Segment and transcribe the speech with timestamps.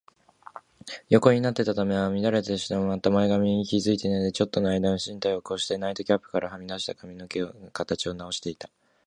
[1.09, 7.15] 横になっていたために乱れてしまった頭髪にまで気がついて、ちょっとのあいだ身体を起こし、ナイトキャップからはみ出た髪
[7.71, 8.67] 形をなおしていた。